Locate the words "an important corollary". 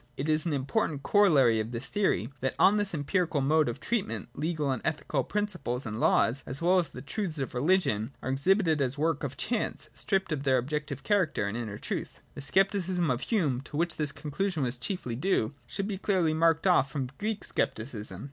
0.47-1.59